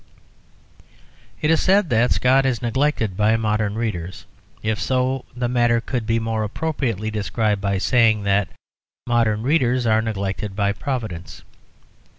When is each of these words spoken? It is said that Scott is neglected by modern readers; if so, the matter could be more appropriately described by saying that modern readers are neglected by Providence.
It 1.41 1.51
is 1.51 1.61
said 1.61 1.91
that 1.91 2.11
Scott 2.11 2.43
is 2.43 2.59
neglected 2.63 3.15
by 3.15 3.37
modern 3.37 3.75
readers; 3.75 4.25
if 4.63 4.81
so, 4.81 5.25
the 5.37 5.47
matter 5.47 5.79
could 5.79 6.07
be 6.07 6.17
more 6.17 6.43
appropriately 6.43 7.11
described 7.11 7.61
by 7.61 7.77
saying 7.77 8.23
that 8.23 8.47
modern 9.05 9.43
readers 9.43 9.85
are 9.85 10.01
neglected 10.01 10.55
by 10.55 10.71
Providence. 10.73 11.43